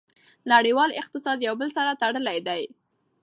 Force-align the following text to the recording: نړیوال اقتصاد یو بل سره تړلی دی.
نړیوال 0.53 0.89
اقتصاد 1.01 1.37
یو 1.47 1.55
بل 1.59 1.69
سره 1.77 1.99
تړلی 2.01 2.37
دی. 2.47 2.61